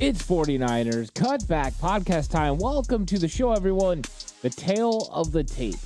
[0.00, 2.58] It's 49ers Cutback Podcast time.
[2.58, 4.02] Welcome to the show, everyone.
[4.42, 5.76] The tale of the tape.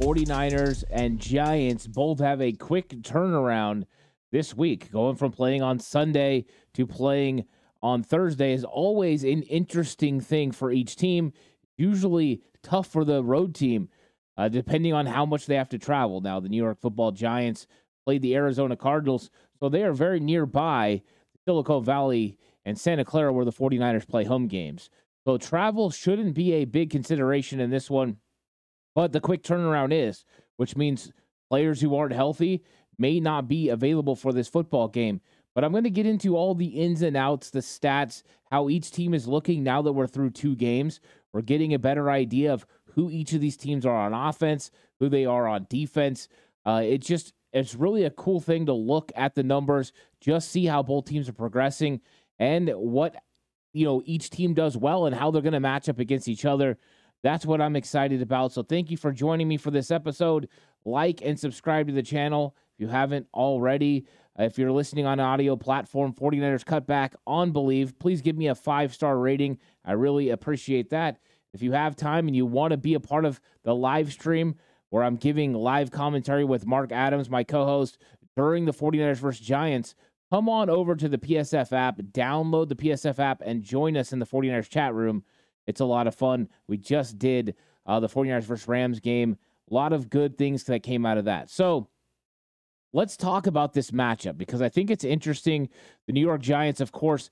[0.00, 3.84] 49ers and Giants both have a quick turnaround
[4.30, 4.90] this week.
[4.90, 7.44] Going from playing on Sunday to playing
[7.82, 11.34] on Thursday is always an interesting thing for each team.
[11.76, 13.90] Usually tough for the road team,
[14.38, 16.22] uh, depending on how much they have to travel.
[16.22, 17.66] Now, the New York football Giants
[18.06, 21.02] played the Arizona Cardinals, so they are very nearby
[21.44, 24.90] Silicon Valley and Santa Clara, where the 49ers play home games.
[25.26, 28.16] So travel shouldn't be a big consideration in this one,
[28.94, 30.24] but the quick turnaround is,
[30.56, 31.12] which means
[31.48, 32.64] players who aren't healthy
[32.98, 35.20] may not be available for this football game.
[35.54, 38.90] But I'm going to get into all the ins and outs, the stats, how each
[38.90, 41.00] team is looking now that we're through two games.
[41.32, 45.08] We're getting a better idea of who each of these teams are on offense, who
[45.08, 46.28] they are on defense.
[46.64, 50.82] Uh, just it's really a cool thing to look at the numbers, just see how
[50.82, 52.00] both teams are progressing
[52.42, 53.14] and what
[53.72, 56.44] you know each team does well and how they're going to match up against each
[56.44, 56.76] other.
[57.22, 58.50] That's what I'm excited about.
[58.50, 60.48] So thank you for joining me for this episode.
[60.84, 64.06] Like and subscribe to the channel if you haven't already.
[64.36, 68.92] If you're listening on audio platform 49ers Cutback on Believe, please give me a five
[68.92, 69.58] star rating.
[69.84, 71.18] I really appreciate that.
[71.54, 74.56] If you have time and you want to be a part of the live stream
[74.90, 77.98] where I'm giving live commentary with Mark Adams, my co host,
[78.36, 79.94] during the 49ers versus Giants,
[80.32, 84.18] come on over to the PSF app, download the PSF app, and join us in
[84.18, 85.22] the 49ers chat room.
[85.66, 86.48] It's a lot of fun.
[86.66, 87.54] We just did
[87.84, 89.36] uh, the 49ers versus Rams game.
[89.70, 91.50] A lot of good things that came out of that.
[91.50, 91.86] So
[92.94, 95.68] let's talk about this matchup because I think it's interesting.
[96.06, 97.28] The New York Giants, of course,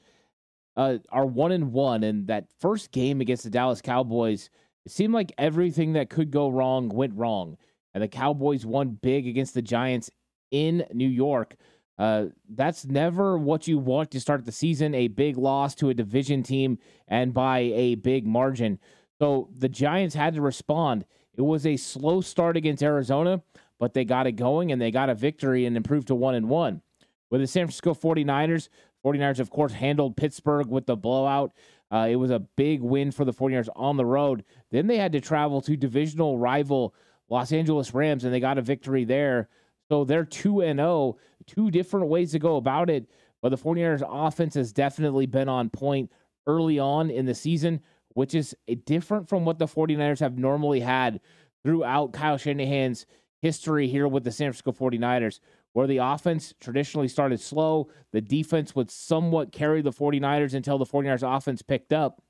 [0.76, 4.50] uh, are one and one, and that first game against the Dallas Cowboys,
[4.84, 7.56] it seemed like everything that could go wrong went wrong,
[7.94, 10.10] and the Cowboys won big against the Giants
[10.50, 11.56] in New York.
[12.00, 14.94] Uh, that's never what you want to start the season.
[14.94, 18.78] A big loss to a division team and by a big margin.
[19.18, 21.04] So the Giants had to respond.
[21.34, 23.42] It was a slow start against Arizona,
[23.78, 26.48] but they got it going and they got a victory and improved to one and
[26.48, 26.80] one.
[27.28, 28.70] With the San Francisco 49ers,
[29.04, 31.52] 49ers, of course, handled Pittsburgh with the blowout.
[31.92, 34.42] Uh, it was a big win for the 49ers on the road.
[34.70, 36.94] Then they had to travel to divisional rival
[37.28, 39.50] Los Angeles Rams and they got a victory there.
[39.90, 43.10] So they're 2 and 0, two different ways to go about it.
[43.42, 46.12] But the 49ers offense has definitely been on point
[46.46, 47.80] early on in the season,
[48.14, 51.20] which is different from what the 49ers have normally had
[51.64, 53.04] throughout Kyle Shanahan's
[53.42, 55.40] history here with the San Francisco 49ers,
[55.72, 57.88] where the offense traditionally started slow.
[58.12, 62.22] The defense would somewhat carry the 49ers until the 49ers offense picked up.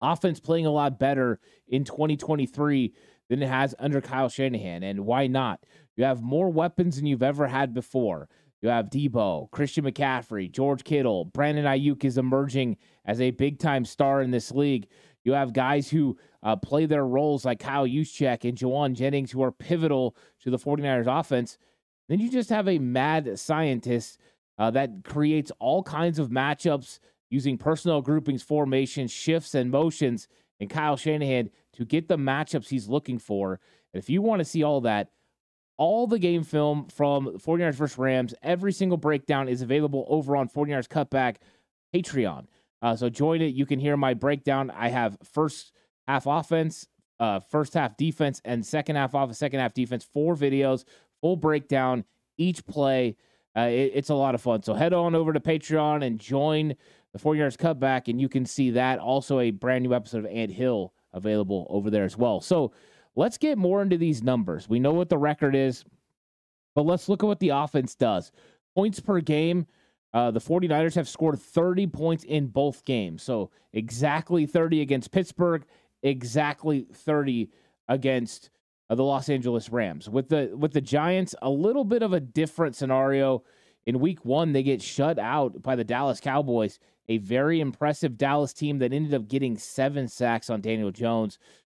[0.00, 2.92] Offense playing a lot better in 2023
[3.28, 4.82] than it has under Kyle Shanahan.
[4.82, 5.60] And why not?
[5.96, 8.28] You have more weapons than you've ever had before.
[8.62, 13.84] You have Deebo, Christian McCaffrey, George Kittle, Brandon Aiyuk is emerging as a big time
[13.84, 14.88] star in this league.
[15.24, 19.42] You have guys who uh, play their roles like Kyle Juszczyk and Jauan Jennings who
[19.42, 21.58] are pivotal to the 49ers offense.
[22.08, 24.20] Then you just have a mad scientist
[24.58, 30.28] uh, that creates all kinds of matchups using personnel groupings, formations, shifts, and motions,
[30.60, 33.60] and Kyle Shanahan to get the matchups he's looking for.
[33.92, 35.10] And if you want to see all that,
[35.76, 40.48] all the game film from 49ers versus Rams, every single breakdown is available over on
[40.48, 41.36] 49ers Cutback
[41.94, 42.46] Patreon.
[42.82, 43.54] Uh, so join it.
[43.54, 44.70] You can hear my breakdown.
[44.70, 45.72] I have first
[46.06, 46.86] half offense,
[47.20, 50.04] uh, first half defense, and second half offense, second half defense.
[50.04, 50.84] Four videos,
[51.20, 52.04] full breakdown,
[52.38, 53.16] each play.
[53.56, 54.62] Uh, it, it's a lot of fun.
[54.62, 56.74] So head on over to Patreon and join
[57.16, 58.98] the 49ers Cutback, and you can see that.
[58.98, 62.40] Also, a brand new episode of Ant Hill available over there as well.
[62.40, 62.72] So
[63.14, 64.68] let's get more into these numbers.
[64.68, 65.84] We know what the record is,
[66.74, 68.32] but let's look at what the offense does.
[68.74, 69.66] Points per game.
[70.12, 73.22] Uh, the 49ers have scored 30 points in both games.
[73.22, 75.64] So exactly 30 against Pittsburgh,
[76.02, 77.50] exactly 30
[77.88, 78.50] against
[78.88, 80.08] uh, the Los Angeles Rams.
[80.08, 83.42] With the with the Giants, a little bit of a different scenario.
[83.86, 86.78] In week 1, they get shut out by the Dallas Cowboys,
[87.08, 91.38] a very impressive Dallas team that ended up getting 7 sacks on Daniel Jones.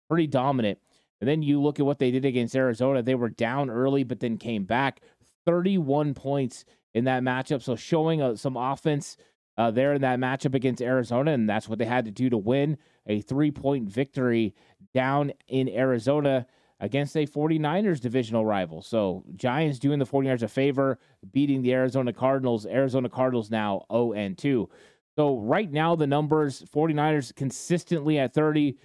[0.08, 0.78] Pretty dominant.
[1.20, 3.02] And then you look at what they did against Arizona.
[3.02, 5.00] They were down early, but then came back
[5.44, 6.64] 31 points
[6.94, 7.62] in that matchup.
[7.62, 9.16] So showing uh, some offense
[9.58, 12.36] uh, there in that matchup against Arizona, and that's what they had to do to
[12.36, 12.76] win
[13.06, 14.54] a three point victory
[14.94, 16.46] down in Arizona
[16.80, 18.82] against a 49ers divisional rival.
[18.82, 20.98] So, Giants doing the 49ers a favor,
[21.32, 22.66] beating the Arizona Cardinals.
[22.66, 24.68] Arizona Cardinals now 0 and 2.
[25.16, 28.76] So, right now, the numbers 49ers consistently at 30.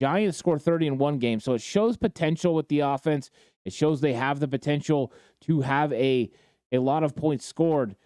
[0.00, 1.40] Giants score 30 in one game.
[1.40, 3.30] So, it shows potential with the offense.
[3.64, 5.12] It shows they have the potential
[5.42, 6.30] to have a,
[6.72, 7.96] a lot of points scored.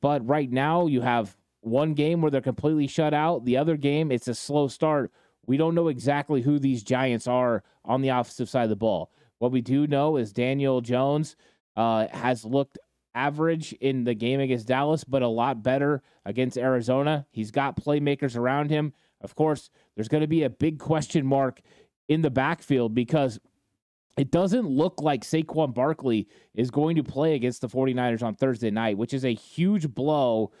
[0.00, 3.44] But right now, you have one game where they're completely shut out.
[3.44, 5.12] The other game, it's a slow start.
[5.48, 9.10] We don't know exactly who these Giants are on the offensive side of the ball.
[9.38, 11.36] What we do know is Daniel Jones
[11.74, 12.78] uh, has looked
[13.14, 17.26] average in the game against Dallas, but a lot better against Arizona.
[17.30, 18.92] He's got playmakers around him.
[19.22, 21.62] Of course, there's going to be a big question mark
[22.08, 23.40] in the backfield because
[24.18, 28.70] it doesn't look like Saquon Barkley is going to play against the 49ers on Thursday
[28.70, 30.52] night, which is a huge blow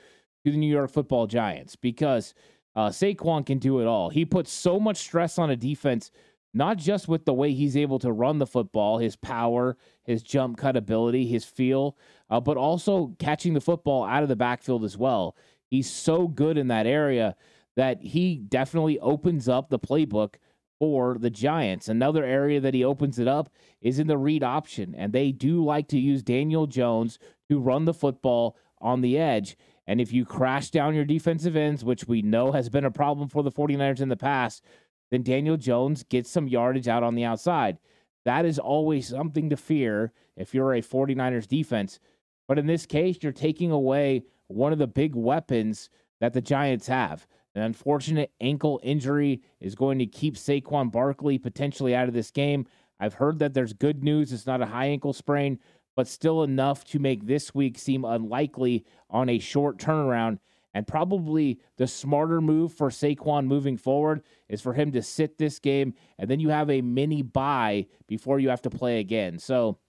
[0.46, 2.32] to the New York football Giants because
[2.78, 4.08] uh, Saquon can do it all.
[4.08, 6.12] He puts so much stress on a defense,
[6.54, 10.58] not just with the way he's able to run the football, his power, his jump
[10.58, 11.96] cut ability, his feel,
[12.30, 15.34] uh, but also catching the football out of the backfield as well.
[15.66, 17.34] He's so good in that area
[17.74, 20.36] that he definitely opens up the playbook
[20.78, 21.88] for the Giants.
[21.88, 25.64] Another area that he opens it up is in the read option, and they do
[25.64, 27.18] like to use Daniel Jones
[27.50, 29.56] to run the football on the edge.
[29.88, 33.26] And if you crash down your defensive ends, which we know has been a problem
[33.26, 34.62] for the 49ers in the past,
[35.10, 37.78] then Daniel Jones gets some yardage out on the outside.
[38.26, 41.98] That is always something to fear if you're a 49ers defense.
[42.46, 45.88] But in this case, you're taking away one of the big weapons
[46.20, 47.26] that the Giants have.
[47.54, 52.66] An unfortunate ankle injury is going to keep Saquon Barkley potentially out of this game.
[53.00, 54.34] I've heard that there's good news.
[54.34, 55.58] It's not a high ankle sprain,
[55.98, 60.38] but still enough to make this week seem unlikely on a short turnaround.
[60.72, 65.58] And probably the smarter move for Saquon moving forward is for him to sit this
[65.58, 69.40] game, and then you have a mini bye before you have to play again.
[69.40, 69.80] So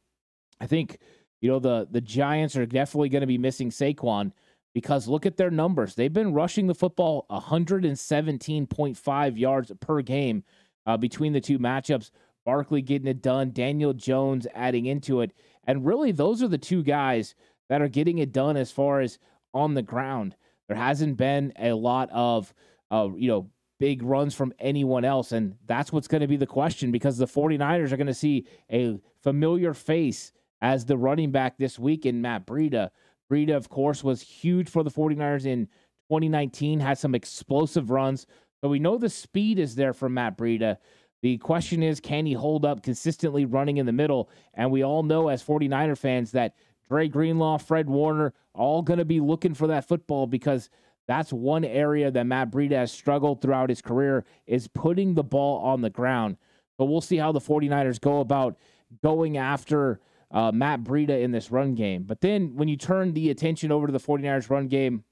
[0.60, 0.98] I think,
[1.42, 4.32] you know, the, the Giants are definitely going to be missing Saquon
[4.74, 5.94] because look at their numbers.
[5.94, 10.44] They've been rushing the football 117.5 yards per game
[10.88, 12.10] uh, between the two matchups.
[12.46, 15.34] Barkley getting it done, Daniel Jones adding into it.
[15.66, 17.36] And really, those are the two guys
[17.70, 19.20] that are getting it done as far as
[19.54, 20.36] on the ground.
[20.68, 22.54] There hasn't been a lot of,
[22.92, 25.32] uh, you know, big runs from anyone else.
[25.32, 28.46] And that's what's going to be the question because the 49ers are going to see
[28.72, 32.90] a familiar face as the running back this week in Matt Breida.
[33.32, 35.68] Breida, of course, was huge for the 49ers in
[36.10, 38.26] 2019, had some explosive runs.
[38.62, 40.78] So we know the speed is there for Matt Breida.
[41.22, 44.30] The question is, can he hold up consistently running in the middle?
[44.54, 46.56] And we all know as 49er fans that
[46.88, 50.70] Dre Greenlaw, Fred Warner, all going to be looking for that football because
[51.08, 55.60] that's one area that Matt Breida has struggled throughout his career is putting the ball
[55.60, 56.38] on the ground.
[56.78, 58.58] But we'll see how the 49ers go about
[59.04, 60.00] going after
[60.32, 62.04] uh, Matt Breida in this run game.
[62.04, 65.04] But then when you turn the attention over to the 49ers run game,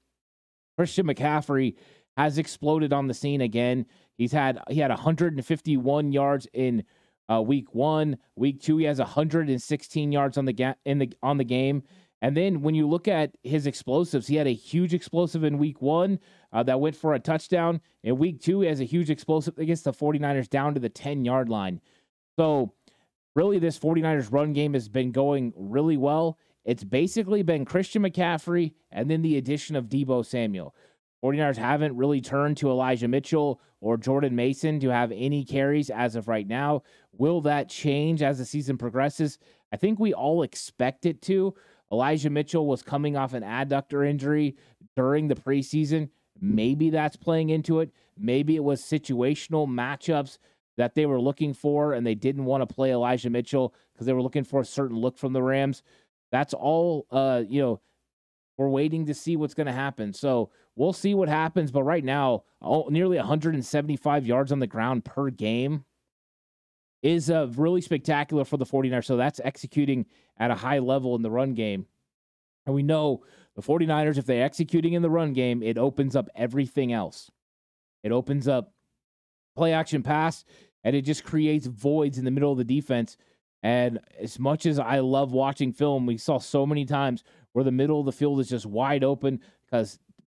[0.76, 1.74] Christian McCaffrey
[2.16, 3.86] has exploded on the scene again.
[4.18, 6.84] He's had he had 151 yards in
[7.32, 8.18] uh, week one.
[8.36, 11.84] Week two, he has 116 yards on the ga- in the on the game.
[12.20, 15.80] And then when you look at his explosives, he had a huge explosive in week
[15.80, 16.18] one
[16.52, 17.80] uh, that went for a touchdown.
[18.02, 21.24] In week two, he has a huge explosive against the 49ers down to the 10
[21.24, 21.80] yard line.
[22.36, 22.72] So,
[23.36, 26.38] really, this 49ers run game has been going really well.
[26.64, 30.74] It's basically been Christian McCaffrey and then the addition of Deebo Samuel.
[31.22, 36.16] 49ers haven't really turned to Elijah Mitchell or Jordan Mason to have any carries as
[36.16, 36.82] of right now.
[37.12, 39.38] Will that change as the season progresses?
[39.72, 41.54] I think we all expect it to.
[41.90, 44.56] Elijah Mitchell was coming off an adductor injury
[44.96, 46.10] during the preseason.
[46.40, 47.90] Maybe that's playing into it.
[48.16, 50.38] Maybe it was situational matchups
[50.76, 54.12] that they were looking for and they didn't want to play Elijah Mitchell because they
[54.12, 55.82] were looking for a certain look from the Rams.
[56.30, 57.80] That's all uh, you know,
[58.58, 60.12] we're waiting to see what's going to happen.
[60.12, 61.70] So we'll see what happens.
[61.70, 62.42] But right now,
[62.90, 65.84] nearly 175 yards on the ground per game
[67.00, 69.04] is uh, really spectacular for the 49ers.
[69.04, 71.86] So that's executing at a high level in the run game.
[72.66, 73.22] And we know
[73.54, 77.30] the 49ers, if they're executing in the run game, it opens up everything else.
[78.02, 78.72] It opens up
[79.56, 80.44] play action pass,
[80.84, 83.16] and it just creates voids in the middle of the defense.
[83.62, 87.72] And as much as I love watching film, we saw so many times where the
[87.72, 89.98] middle of the field is just wide open because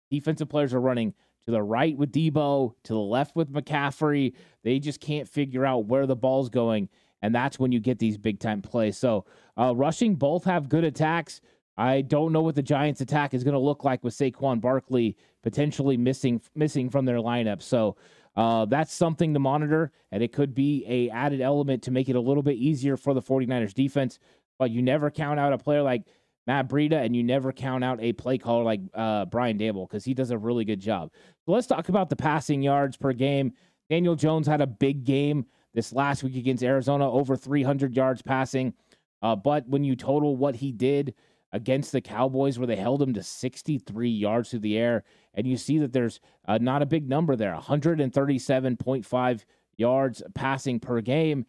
[0.09, 1.13] defensive players are running
[1.45, 4.33] to the right with Deebo, to the left with McCaffrey.
[4.63, 6.89] They just can't figure out where the ball's going.
[7.21, 8.97] And that's when you get these big time plays.
[8.97, 9.25] So,
[9.57, 11.41] uh, rushing both have good attacks.
[11.77, 15.17] I don't know what the Giants' attack is going to look like with Saquon Barkley
[15.41, 17.61] potentially missing missing from their lineup.
[17.61, 17.95] So
[18.39, 22.15] uh, that's something to monitor, and it could be a added element to make it
[22.15, 24.17] a little bit easier for the 49ers defense.
[24.57, 26.03] But you never count out a player like
[26.47, 30.05] Matt Breida, and you never count out a play caller like uh, Brian Daboll because
[30.05, 31.11] he does a really good job.
[31.45, 33.51] So let's talk about the passing yards per game.
[33.89, 38.73] Daniel Jones had a big game this last week against Arizona, over 300 yards passing.
[39.21, 41.13] Uh, but when you total what he did
[41.51, 45.03] against the Cowboys, where they held him to 63 yards through the air,
[45.33, 49.45] and you see that there's uh, not a big number there 137.5
[49.77, 51.45] yards passing per game.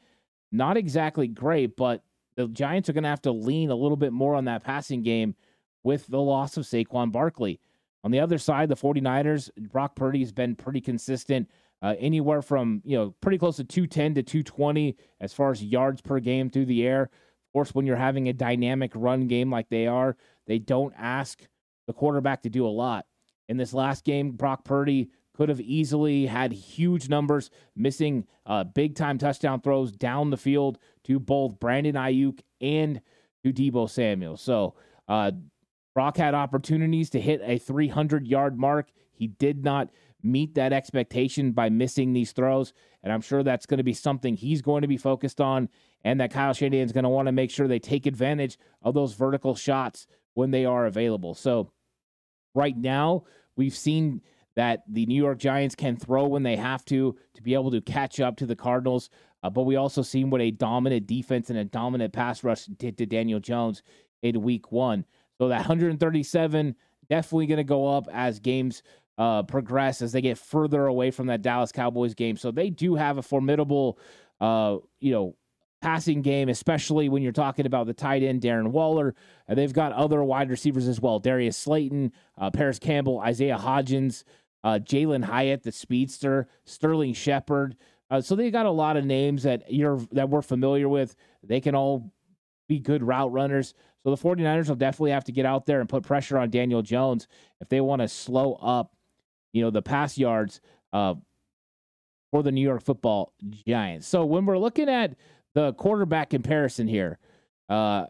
[0.53, 2.03] Not exactly great, but
[2.37, 5.03] the Giants are going to have to lean a little bit more on that passing
[5.03, 5.35] game
[5.83, 7.61] with the loss of Saquon Barkley.
[8.03, 11.49] On the other side, the 49ers, Brock Purdy has been pretty consistent,
[11.83, 16.01] uh, anywhere from, you know, pretty close to 210 to 220 as far as yards
[16.01, 17.11] per game through the air.
[17.53, 20.17] Course, when you're having a dynamic run game like they are,
[20.47, 21.47] they don't ask
[21.87, 23.07] the quarterback to do a lot.
[23.49, 28.95] In this last game, Brock Purdy could have easily had huge numbers, missing uh, big
[28.95, 33.01] time touchdown throws down the field to both Brandon Aiyuk and
[33.43, 34.37] to Deebo Samuel.
[34.37, 34.75] So
[35.09, 35.33] uh,
[35.95, 38.91] Brock had opportunities to hit a 300 yard mark.
[39.13, 39.91] He did not
[40.23, 42.73] meet that expectation by missing these throws.
[43.03, 45.69] And I'm sure that's going to be something he's going to be focused on,
[46.05, 48.95] and that Kyle Shanahan is going to want to make sure they take advantage of
[48.95, 51.35] those vertical shots when they are available.
[51.35, 51.71] So,
[52.55, 53.25] right now,
[53.57, 54.23] we've seen
[54.57, 57.81] that the New York Giants can throw when they have to to be able to
[57.81, 59.11] catch up to the Cardinals.
[59.43, 62.99] Uh, but we also seen what a dominant defense and a dominant pass rush did
[62.99, 63.83] to Daniel Jones
[64.23, 65.05] in week one.
[65.39, 66.75] So that 137
[67.09, 68.83] definitely going to go up as games
[69.19, 72.37] uh, progress, as they get further away from that Dallas Cowboys game.
[72.37, 73.99] So they do have a formidable,
[74.41, 75.35] uh, you know,
[75.81, 79.15] passing game, especially when you're talking about the tight end Darren Waller.
[79.49, 84.25] And they've got other wide receivers as well: Darius Slayton, uh, Parris Campbell, Isaiah Hodgins
[84.63, 87.77] uh, Jalin Hyatt, the speedster, Sterling Shepard.
[88.11, 91.15] Uh, so they got a lot of names that you're that we're familiar with.
[91.43, 92.13] They can all
[92.69, 93.75] be good route runners.
[94.03, 96.83] So the 49ers will definitely have to get out there and put pressure on Daniel
[96.83, 97.29] Jones
[97.61, 98.95] if they want to slow up,
[99.53, 100.61] you know, the pass yards
[100.93, 101.15] uh,
[102.31, 103.35] for the New York Football
[103.67, 104.07] Giants.
[104.07, 105.17] So when we're looking at
[105.55, 107.19] the quarterback comparison here,
[107.69, 108.07] uh,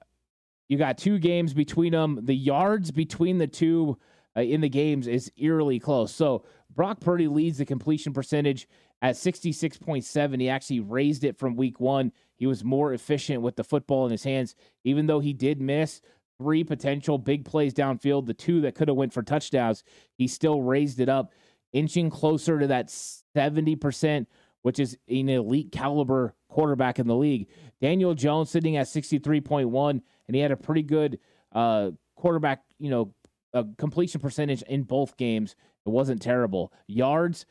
[0.68, 2.20] you got two games between them.
[2.22, 3.98] The yards between the two
[4.36, 6.14] uh, in the games is eerily close.
[6.14, 6.44] So
[6.74, 8.68] Brock Purdy leads the completion percentage
[9.02, 10.40] at 66.7.
[10.40, 12.12] He actually raised it from week one.
[12.36, 14.54] He was more efficient with the football in his hands,
[14.84, 16.00] even though he did miss
[16.38, 19.84] three potential big plays downfield, the two that could have went for touchdowns.
[20.16, 21.32] He still raised it up,
[21.72, 24.26] inching closer to that 70%,
[24.62, 27.48] which is an elite caliber quarterback in the league.
[27.80, 31.18] Daniel Jones sitting at 63.1, and he had a pretty good
[31.52, 33.14] uh, quarterback, you know,
[33.52, 35.56] a completion percentage in both games.
[35.86, 36.72] It wasn't terrible.
[36.86, 37.46] Yards,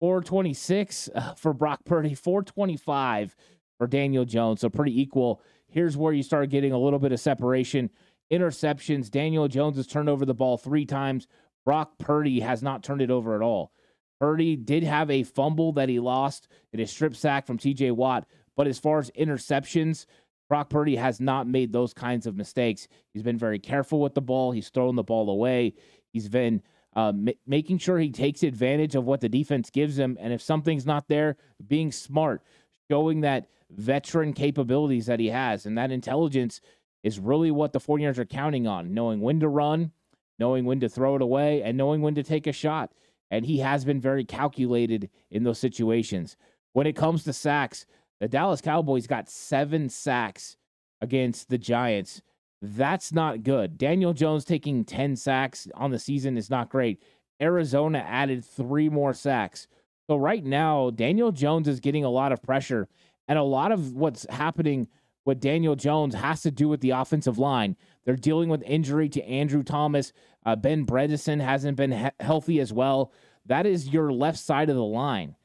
[0.00, 3.34] 426 uh, for Brock Purdy, 425
[3.78, 4.60] for Daniel Jones.
[4.60, 5.40] So pretty equal.
[5.68, 7.90] Here's where you start getting a little bit of separation.
[8.32, 9.10] Interceptions.
[9.10, 11.26] Daniel Jones has turned over the ball three times.
[11.64, 13.72] Brock Purdy has not turned it over at all.
[14.22, 18.24] Purdy did have a fumble that he lost in a strip sack from TJ Watt.
[18.56, 20.06] But as far as interceptions,
[20.48, 22.86] Brock Purdy has not made those kinds of mistakes.
[23.12, 24.52] He's been very careful with the ball.
[24.52, 25.74] He's thrown the ball away.
[26.12, 26.62] He's been
[26.94, 27.12] uh,
[27.48, 30.16] making sure he takes advantage of what the defense gives him.
[30.20, 31.34] And if something's not there,
[31.66, 32.42] being smart,
[32.88, 35.66] showing that veteran capabilities that he has.
[35.66, 36.60] And that intelligence
[37.02, 39.90] is really what the 49ers are counting on, knowing when to run,
[40.38, 42.92] knowing when to throw it away, and knowing when to take a shot.
[43.32, 46.36] And he has been very calculated in those situations.
[46.74, 47.86] When it comes to sacks,
[48.20, 50.58] the Dallas Cowboys got seven sacks
[51.00, 52.20] against the Giants.
[52.60, 53.78] That's not good.
[53.78, 57.02] Daniel Jones taking 10 sacks on the season is not great.
[57.40, 59.66] Arizona added three more sacks.
[60.08, 62.86] So right now, Daniel Jones is getting a lot of pressure.
[63.28, 64.88] And a lot of what's happening
[65.24, 67.76] with Daniel Jones has to do with the offensive line.
[68.04, 70.12] They're dealing with injury to Andrew Thomas.
[70.44, 73.12] Uh, ben Bredeson hasn't been he- healthy as well.
[73.46, 75.36] That is your left side of the line.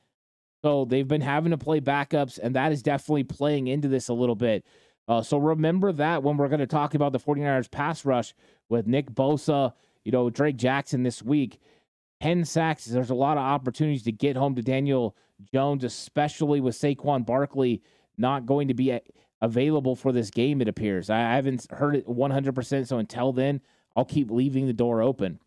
[0.64, 4.14] So they've been having to play backups, and that is definitely playing into this a
[4.14, 4.66] little bit.
[5.08, 8.34] Uh, so remember that when we're going to talk about the 49ers pass rush
[8.70, 9.74] with Nick Bosa,
[10.04, 11.60] you know, Drake Jackson this week.
[12.22, 12.86] 10 sacks.
[12.86, 15.16] There's a lot of opportunities to get home to Daniel
[15.54, 17.82] Jones, especially with Saquon Barkley
[18.18, 19.00] not going to be
[19.42, 21.10] available for this game, it appears.
[21.10, 22.88] I haven't heard it 100%.
[22.88, 23.62] So until then,
[23.98, 25.40] I'll keep leaving the door open.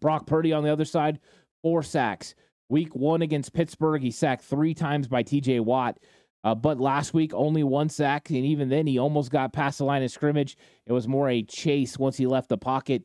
[0.00, 1.18] Brock Purdy on the other side,
[1.60, 2.34] four sacks.
[2.68, 5.98] Week one against Pittsburgh, he sacked three times by TJ Watt.
[6.44, 8.30] Uh, but last week, only one sack.
[8.30, 10.56] And even then, he almost got past the line of scrimmage.
[10.86, 13.04] It was more a chase once he left the pocket.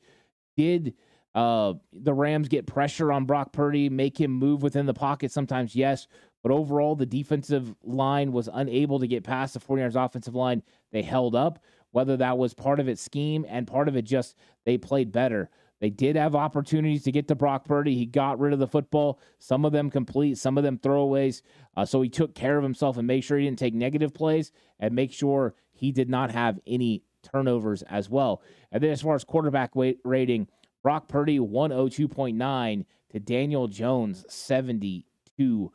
[0.56, 0.94] Did
[1.34, 5.76] uh, the Rams get pressure on Brock Purdy, make him move within the pocket sometimes,
[5.76, 6.08] yes.
[6.44, 10.64] But overall, the defensive line was unable to get past the 49ers offensive line.
[10.92, 11.60] They held up,
[11.92, 15.50] whether that was part of its scheme and part of it just they played better.
[15.80, 17.96] They did have opportunities to get to Brock Purdy.
[17.96, 21.42] He got rid of the football, some of them complete, some of them throwaways.
[21.76, 24.52] Uh, so he took care of himself and make sure he didn't take negative plays
[24.80, 28.42] and make sure he did not have any turnovers as well.
[28.72, 29.72] And then as far as quarterback
[30.04, 30.48] rating,
[30.84, 35.72] Brock Purdy 102.9 to Daniel Jones 72.9.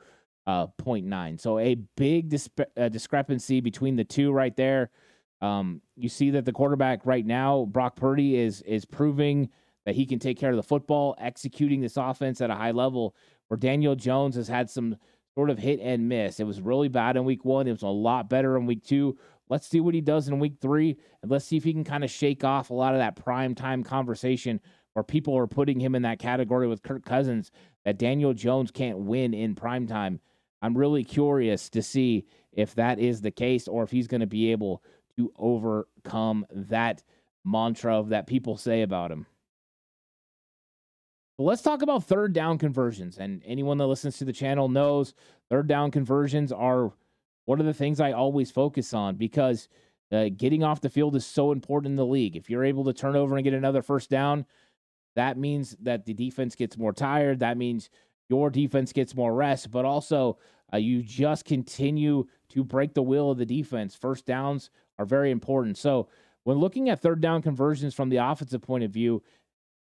[0.47, 4.90] Uh, so a big disp- uh, discrepancy between the two right there.
[5.45, 9.51] Um, you see that the quarterback right now, Brock Purdy, is is proving
[9.85, 13.15] that he can take care of the football, executing this offense at a high level.
[13.49, 14.97] Where Daniel Jones has had some
[15.35, 16.41] sort of hit and miss.
[16.41, 17.69] It was really bad in week one.
[17.69, 19.19] It was a lot better in week two.
[19.51, 22.05] Let's see what he does in week three, and let's see if he can kind
[22.05, 24.61] of shake off a lot of that prime time conversation
[24.95, 27.51] where people are putting him in that category with Kirk Cousins
[27.85, 30.21] that Daniel Jones can't win in prime time.
[30.63, 32.25] I'm really curious to see
[32.55, 34.83] if that is the case or if he's going to be able
[35.16, 37.02] to overcome that
[37.44, 39.26] mantra that people say about him.
[41.37, 43.18] But let's talk about third down conversions.
[43.18, 45.14] And anyone that listens to the channel knows
[45.50, 46.92] third down conversions are
[47.44, 49.68] one of the things I always focus on because
[50.12, 52.37] uh, getting off the field is so important in the league.
[52.37, 54.47] If you're able to turn over and get another first down,
[55.16, 57.40] that means that the defense gets more tired.
[57.40, 57.90] That means
[58.28, 60.38] your defense gets more rest, but also
[60.73, 63.94] uh, you just continue to break the will of the defense.
[63.94, 65.79] First downs are very important.
[65.79, 66.09] So,
[66.45, 69.23] when looking at third down conversions from the offensive point of view,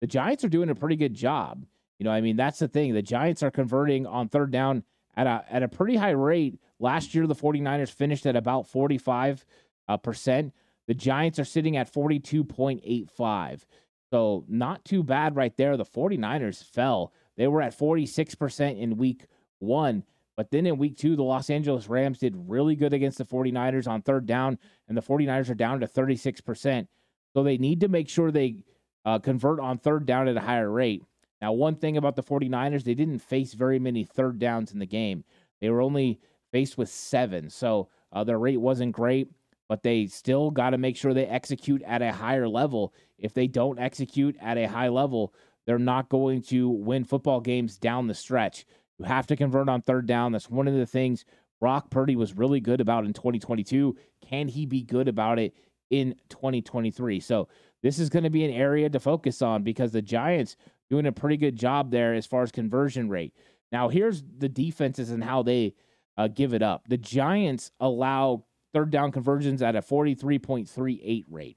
[0.00, 1.66] the Giants are doing a pretty good job.
[1.98, 2.94] You know, I mean, that's the thing.
[2.94, 4.82] The Giants are converting on third down
[5.16, 6.58] at a at a pretty high rate.
[6.78, 9.44] Last year, the 49ers finished at about 45
[9.88, 10.52] uh, percent.
[10.86, 13.64] The Giants are sitting at 42.85.
[14.10, 15.76] So not too bad right there.
[15.76, 17.12] The 49ers fell.
[17.36, 19.26] They were at 46% in week
[19.58, 20.04] one.
[20.36, 23.86] But then in week two, the Los Angeles Rams did really good against the 49ers
[23.86, 26.86] on third down, and the 49ers are down to 36%.
[27.34, 28.56] So they need to make sure they
[29.04, 31.02] uh, convert on third down at a higher rate.
[31.40, 34.86] Now, one thing about the 49ers, they didn't face very many third downs in the
[34.86, 35.24] game.
[35.60, 36.20] They were only
[36.52, 37.50] faced with seven.
[37.50, 39.28] So uh, their rate wasn't great,
[39.68, 42.94] but they still got to make sure they execute at a higher level.
[43.18, 45.34] If they don't execute at a high level,
[45.66, 48.64] they're not going to win football games down the stretch.
[48.98, 50.32] You have to convert on third down.
[50.32, 51.24] That's one of the things
[51.60, 53.96] Brock Purdy was really good about in 2022.
[54.28, 55.54] Can he be good about it
[55.90, 57.20] in 2023?
[57.20, 57.48] So
[57.82, 60.56] this is going to be an area to focus on because the Giants
[60.90, 63.34] doing a pretty good job there as far as conversion rate.
[63.72, 65.74] Now, here's the defenses and how they
[66.16, 66.86] uh, give it up.
[66.88, 71.56] The Giants allow third down conversions at a 43.38 rate.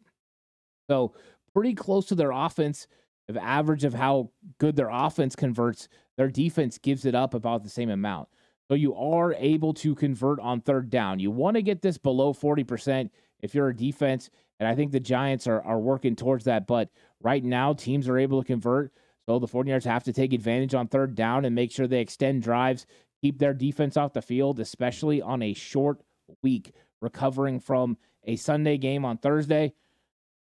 [0.90, 1.14] So,
[1.54, 2.88] pretty close to their offense
[3.30, 5.90] of average of how good their offense converts.
[6.18, 8.28] Their defense gives it up about the same amount.
[8.68, 11.20] So, you are able to convert on third down.
[11.20, 13.10] You want to get this below 40%
[13.42, 16.68] if you're a defense and I think the Giants are, are working towards that.
[16.68, 16.90] But
[17.22, 18.92] right now, teams are able to convert.
[19.28, 22.44] So the 49ers have to take advantage on third down and make sure they extend
[22.44, 22.86] drives,
[23.22, 26.00] keep their defense off the field, especially on a short
[26.42, 29.74] week, recovering from a Sunday game on Thursday.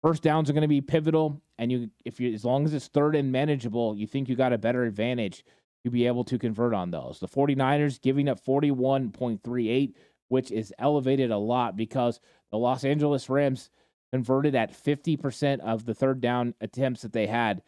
[0.02, 2.88] First downs are going to be pivotal, and you, if you, as long as it's
[2.88, 5.44] third and manageable, you think you got a better advantage
[5.84, 7.20] to be able to convert on those.
[7.20, 9.94] The 49ers giving up 41.38,
[10.28, 12.20] which is elevated a lot because
[12.52, 13.70] the Los Angeles Rams
[14.12, 17.62] converted at 50% of the third down attempts that they had.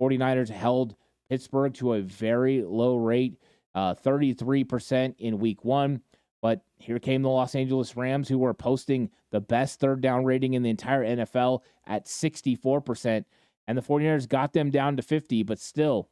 [0.00, 0.96] 49ers held
[1.28, 3.38] Pittsburgh to a very low rate,
[3.74, 6.00] uh, 33% in week one.
[6.46, 10.54] But here came the Los Angeles Rams, who were posting the best third down rating
[10.54, 13.24] in the entire NFL at 64%.
[13.66, 16.08] And the 49ers got them down to 50, but still,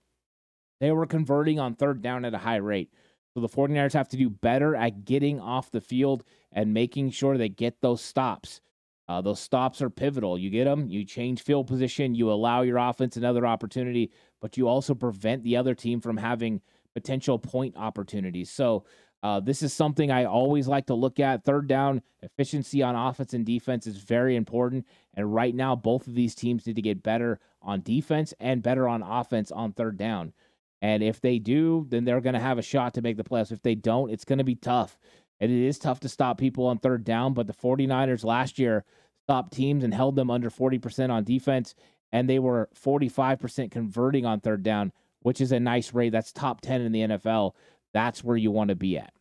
[0.81, 2.93] they were converting on third down at a high rate.
[3.33, 7.39] So the 49ers have to do better at getting off the field and making sure
[7.39, 8.61] they get those stops.
[9.07, 10.37] Uh, those stops are pivotal.
[10.37, 14.67] You get them, you change field position, you allow your offense another opportunity, but you
[14.67, 16.61] also prevent the other team from having
[16.93, 18.51] potential point opportunities.
[18.51, 18.85] So,
[19.25, 21.45] uh, this is something I always like to look at.
[21.45, 24.87] Third down efficiency on offense and defense is very important.
[25.15, 28.87] And right now, both of these teams need to get better on defense and better
[28.87, 30.35] on offense on third down.
[30.83, 33.51] And if they do, then they're going to have a shot to make the playoffs.
[33.51, 34.99] If they don't, it's going to be tough.
[35.41, 38.85] And it is tough to stop people on third down, but the 49ers last year
[39.23, 41.75] stopped teams and held them under 40% on defense,
[42.13, 46.11] and they were 45% converting on third down, which is a nice rate.
[46.11, 47.53] That's top 10 in the NFL.
[47.95, 49.15] That's where you want to be at.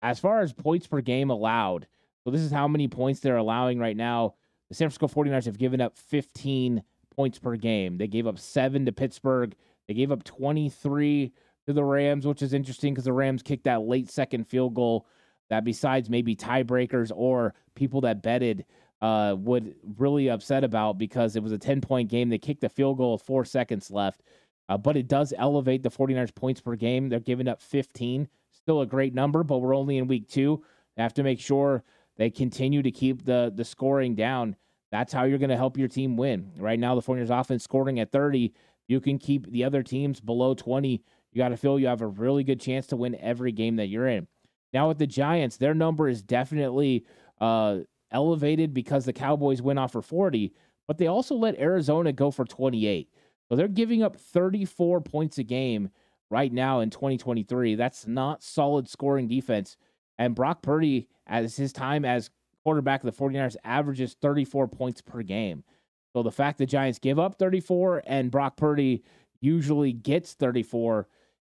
[0.00, 1.86] As far as points per game allowed,
[2.24, 4.34] so this is how many points they're allowing right now.
[4.68, 6.82] The San Francisco 49ers have given up 15
[7.14, 7.98] points per game.
[7.98, 9.54] They gave up seven to Pittsburgh.
[9.88, 11.32] They gave up 23
[11.66, 15.06] to the Rams, which is interesting because the Rams kicked that late second field goal
[15.50, 18.64] that, besides maybe tiebreakers or people that betted,
[19.00, 22.28] uh, would really upset about because it was a 10 point game.
[22.28, 24.22] They kicked the field goal with four seconds left,
[24.68, 27.08] uh, but it does elevate the 49ers points per game.
[27.08, 30.62] They're giving up 15, still a great number, but we're only in week two.
[30.96, 31.84] They have to make sure
[32.16, 34.56] they continue to keep the the scoring down.
[34.90, 36.50] That's how you're going to help your team win.
[36.58, 38.52] Right now, the 49ers offense scoring at 30.
[38.88, 41.02] You can keep the other teams below 20.
[41.32, 43.88] You got to feel you have a really good chance to win every game that
[43.88, 44.26] you're in.
[44.72, 47.04] Now with the Giants, their number is definitely
[47.40, 50.52] uh, elevated because the Cowboys went off for 40,
[50.86, 53.10] but they also let Arizona go for 28.
[53.48, 55.90] So they're giving up 34 points a game
[56.30, 57.74] right now in 2023.
[57.74, 59.76] That's not solid scoring defense.
[60.18, 62.30] And Brock Purdy, as his time as
[62.64, 65.64] quarterback of the 49ers, averages 34 points per game.
[66.12, 69.04] So the fact the Giants give up 34 and Brock Purdy
[69.40, 71.06] usually gets 34,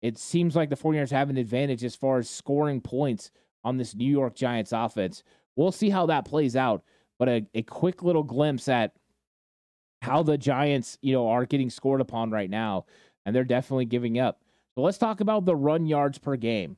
[0.02, 3.30] it seems like the 49ers have an advantage as far as scoring points
[3.62, 5.22] on this New York Giants offense.
[5.56, 6.82] We'll see how that plays out.
[7.18, 8.92] But a, a quick little glimpse at
[10.04, 12.84] how the Giants, you know, are getting scored upon right now,
[13.24, 14.40] and they're definitely giving up.
[14.74, 16.76] So let's talk about the run yards per game.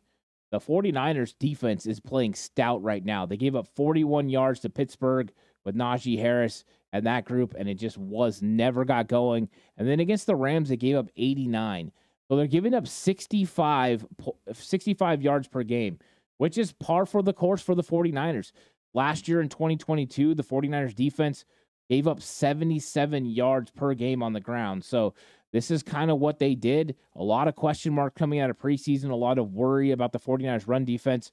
[0.52, 3.26] The 49ers defense is playing stout right now.
[3.26, 5.32] They gave up 41 yards to Pittsburgh
[5.64, 9.48] with Najee Harris and that group, and it just was never got going.
[9.76, 11.90] And then against the Rams, they gave up 89.
[12.28, 14.06] So they're giving up 65,
[14.52, 15.98] 65 yards per game,
[16.38, 18.52] which is par for the course for the 49ers.
[18.94, 21.44] Last year in 2022, the 49ers defense
[21.88, 24.84] gave up 77 yards per game on the ground.
[24.84, 25.14] So
[25.52, 26.96] this is kind of what they did.
[27.14, 30.18] A lot of question mark coming out of preseason, a lot of worry about the
[30.18, 31.30] 49ers run defense.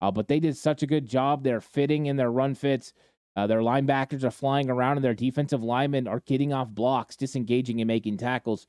[0.00, 1.42] Uh, but they did such a good job.
[1.42, 2.92] They're fitting in their run fits.
[3.34, 7.80] Uh, their linebackers are flying around, and their defensive linemen are getting off blocks, disengaging,
[7.80, 8.66] and making tackles.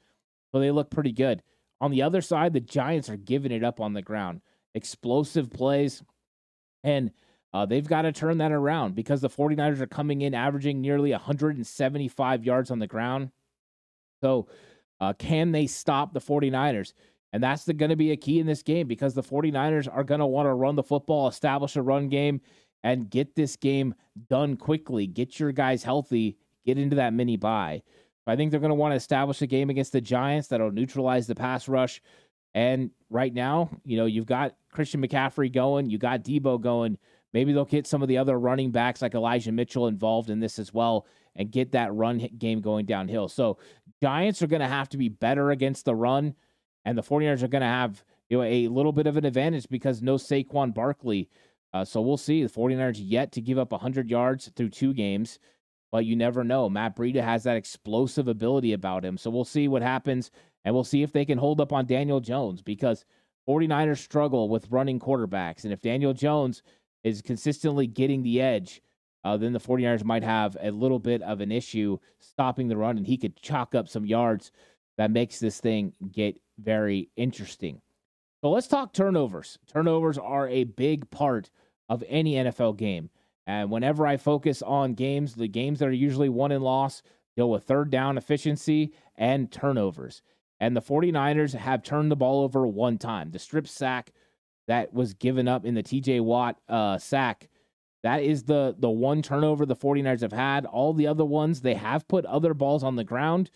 [0.51, 1.41] So they look pretty good.
[1.79, 4.41] On the other side, the Giants are giving it up on the ground.
[4.73, 6.03] Explosive plays.
[6.83, 7.11] And
[7.57, 11.09] uh, they've got to turn that around because the 49ers are coming in averaging nearly
[11.09, 13.31] 175 yards on the ground.
[14.21, 14.47] So,
[14.99, 16.93] uh, can they stop the 49ers?
[17.33, 20.19] And that's going to be a key in this game because the 49ers are going
[20.19, 22.41] to want to run the football, establish a run game,
[22.83, 23.95] and get this game
[24.29, 25.07] done quickly.
[25.07, 27.81] Get your guys healthy, get into that mini bye.
[28.27, 31.25] I think they're going to want to establish a game against the Giants that'll neutralize
[31.25, 32.03] the pass rush.
[32.53, 36.99] And right now, you know, you've got Christian McCaffrey going, you got Deebo going.
[37.33, 40.59] Maybe they'll get some of the other running backs like Elijah Mitchell involved in this
[40.59, 43.27] as well and get that run game going downhill.
[43.27, 43.57] So,
[44.01, 46.35] Giants are going to have to be better against the run,
[46.85, 49.67] and the 49ers are going to have you know a little bit of an advantage
[49.69, 51.29] because no Saquon Barkley.
[51.73, 52.43] Uh, so we'll see.
[52.43, 55.39] The 49ers yet to give up 100 yards through two games,
[55.91, 56.69] but you never know.
[56.69, 59.17] Matt Breida has that explosive ability about him.
[59.17, 60.31] So we'll see what happens,
[60.63, 63.05] and we'll see if they can hold up on Daniel Jones because
[63.47, 65.63] 49ers struggle with running quarterbacks.
[65.63, 66.63] And if Daniel Jones
[67.03, 68.81] is consistently getting the edge,
[69.23, 72.97] uh, then the 49ers might have a little bit of an issue stopping the run,
[72.97, 74.51] and he could chalk up some yards
[74.97, 77.81] that makes this thing get very interesting.
[78.41, 79.57] So let's talk turnovers.
[79.67, 81.49] Turnovers are a big part
[81.89, 83.09] of any NFL game.
[83.45, 87.03] And whenever I focus on games, the games that are usually won and lost
[87.35, 90.21] deal with third down efficiency and turnovers.
[90.59, 93.31] And the 49ers have turned the ball over one time.
[93.31, 94.11] The strip sack
[94.67, 97.49] that was given up in the TJ Watt uh, sack.
[98.03, 100.65] That is the the one turnover the 49ers have had.
[100.65, 103.49] All the other ones, they have put other balls on the ground,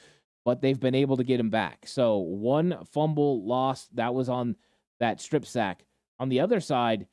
[0.43, 1.86] but they've been able to get them back.
[1.86, 4.56] So one fumble lost that was on
[5.00, 5.86] that strip sack.
[6.19, 7.08] On the other side,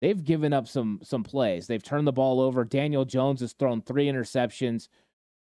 [0.00, 1.66] they've given up some some plays.
[1.66, 2.64] They've turned the ball over.
[2.64, 4.88] Daniel Jones has thrown three interceptions.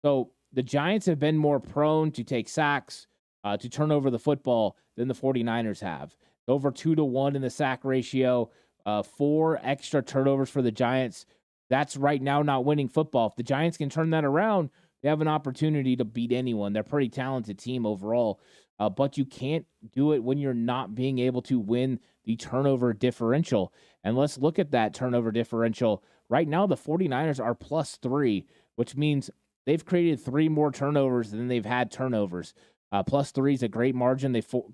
[0.04, 3.08] So the Giants have been more prone to take sacks,
[3.44, 6.16] uh, to turn over the football than the 49ers have
[6.48, 8.50] over two to one in the sack ratio,
[8.86, 11.26] uh, four extra turnovers for the Giants.
[11.70, 13.28] That's right now not winning football.
[13.28, 14.70] If the Giants can turn that around,
[15.02, 16.74] they have an opportunity to beat anyone.
[16.74, 18.40] They're a pretty talented team overall,
[18.80, 22.94] uh, but you can't do it when you're not being able to win the turnover
[22.94, 23.74] differential.
[24.04, 26.04] And let's look at that turnover differential.
[26.30, 29.30] Right now, the 49ers are plus three, which means
[29.66, 32.54] they've created three more turnovers than they've had turnovers.
[32.92, 34.32] Uh, plus three is a great margin.
[34.32, 34.72] They fo-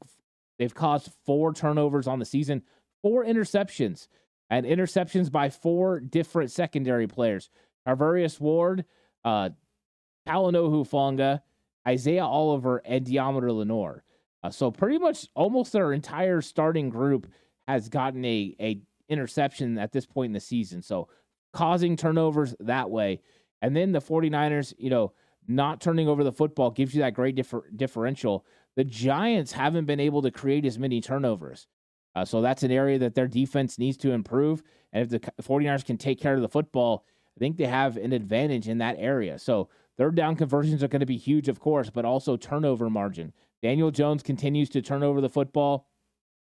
[0.61, 2.61] They've caused four turnovers on the season,
[3.01, 4.07] four interceptions,
[4.47, 7.49] and interceptions by four different secondary players.
[7.87, 8.85] Charvarius Ward,
[9.25, 9.49] uh,
[10.27, 11.41] Hufanga,
[11.87, 14.03] Isaiah Oliver, and Deommodore Lenoir.
[14.43, 17.25] Uh, so pretty much almost their entire starting group
[17.67, 20.83] has gotten a, a interception at this point in the season.
[20.83, 21.07] So
[21.53, 23.21] causing turnovers that way.
[23.63, 25.13] And then the 49ers, you know,
[25.47, 28.45] not turning over the football gives you that great differ- differential.
[28.75, 31.67] The Giants haven't been able to create as many turnovers.
[32.15, 34.63] Uh, so that's an area that their defense needs to improve.
[34.91, 37.05] And if the 49ers can take care of the football,
[37.37, 39.39] I think they have an advantage in that area.
[39.39, 43.33] So third down conversions are going to be huge, of course, but also turnover margin.
[43.61, 45.87] Daniel Jones continues to turn over the football,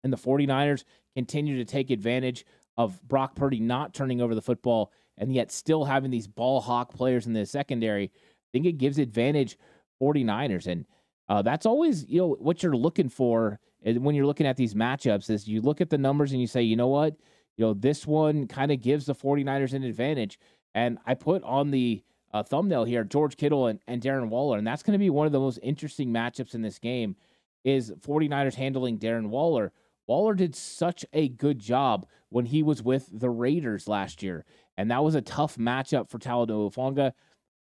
[0.04, 0.84] and the 49ers
[1.16, 2.46] continue to take advantage
[2.78, 6.94] of Brock Purdy not turning over the football and yet still having these ball hawk
[6.94, 8.06] players in the secondary.
[8.06, 9.58] I think it gives advantage
[10.02, 10.68] 49ers.
[10.68, 10.86] And
[11.32, 15.30] uh, that's always, you know, what you're looking for when you're looking at these matchups
[15.30, 17.16] is you look at the numbers and you say, you know what,
[17.56, 20.38] you know, this one kind of gives the 49ers an advantage.
[20.76, 24.58] And I put on the uh, thumbnail here George Kittle and, and Darren Waller.
[24.58, 27.16] And that's going to be one of the most interesting matchups in this game
[27.64, 29.72] is 49ers handling Darren Waller.
[30.08, 34.44] Waller did such a good job when he was with the Raiders last year.
[34.76, 37.14] And that was a tough matchup for Talanoa Hufanga.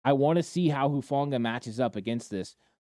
[0.05, 2.55] I want to see how Hufanga matches up against this.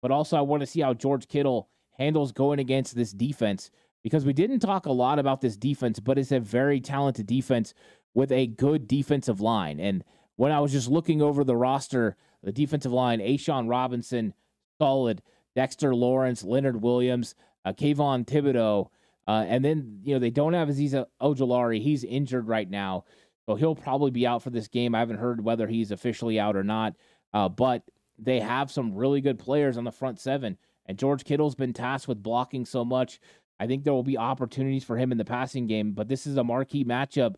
[0.08, 1.68] But also I want to see how George Kittle
[1.98, 3.70] handles going against this defense
[4.04, 7.74] because we didn't talk a lot about this defense, but it's a very talented defense
[8.14, 9.82] with a good defensive line.
[9.82, 10.06] And
[10.38, 14.34] when I was just looking over the roster, the defensive line, A'Shawn Robinson,
[14.80, 15.22] solid,
[15.58, 18.88] Dexter Lawrence, Leonard Williams, uh, Kayvon Thibodeaux,
[19.28, 21.82] uh, and then, you know, they don't have Azeez Ojulari.
[21.82, 23.04] He's injured right now.
[23.46, 24.96] So he'll probably be out for this game.
[24.96, 26.96] I haven't heard whether he's officially out or not.
[27.34, 27.84] Uh, but
[28.18, 30.58] they have some really good players on the front seven.
[30.86, 33.20] And George Kittle's been tasked with blocking so much.
[33.60, 36.38] I think there will be opportunities for him in the passing game, but this is
[36.38, 37.36] a marquee matchup.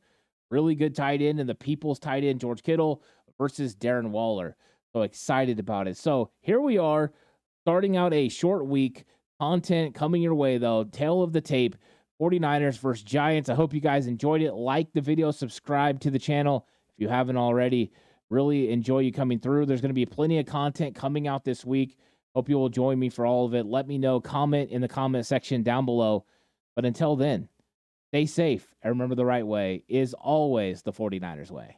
[0.52, 3.04] Really good tight end, and the people's tight end, George Kittle
[3.38, 4.56] versus Darren Waller.
[4.94, 5.98] So excited about it.
[5.98, 7.14] So here we are,
[7.64, 9.06] starting out a short week.
[9.40, 10.84] Content coming your way, though.
[10.84, 11.78] Tale of the tape
[12.20, 13.50] 49ers versus Giants.
[13.50, 14.54] I hope you guys enjoyed it.
[14.54, 17.92] Like the video, subscribe to the channel if you haven't already.
[18.30, 19.66] Really enjoy you coming through.
[19.66, 21.98] There's going to be plenty of content coming out this week.
[22.36, 23.66] Hope you will join me for all of it.
[23.66, 24.22] Let me know.
[24.22, 26.26] Comment in the comment section down below.
[26.76, 27.50] But until then,
[28.10, 31.78] stay safe and remember the right way is always the 49ers way.